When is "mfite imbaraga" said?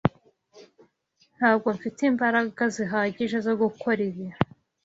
1.77-2.63